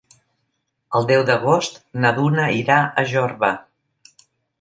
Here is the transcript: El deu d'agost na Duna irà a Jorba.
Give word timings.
El 0.99 1.03
deu 1.11 1.25
d'agost 1.27 1.77
na 2.05 2.11
Duna 2.15 2.47
irà 2.61 2.79
a 3.03 3.05
Jorba. 3.13 3.51